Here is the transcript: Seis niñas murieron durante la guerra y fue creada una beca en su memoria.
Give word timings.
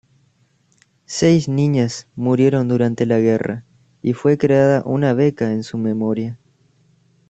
Seis 1.05 1.47
niñas 1.47 2.07
murieron 2.15 2.67
durante 2.67 3.05
la 3.05 3.19
guerra 3.19 3.65
y 4.01 4.13
fue 4.13 4.39
creada 4.39 4.81
una 4.83 5.13
beca 5.13 5.51
en 5.51 5.61
su 5.61 5.77
memoria. 5.77 6.39